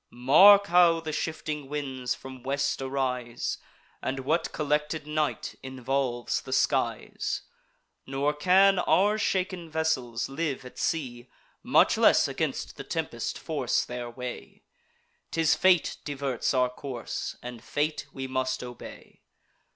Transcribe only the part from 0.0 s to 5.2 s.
Mark how the shifting winds from west arise, And what collected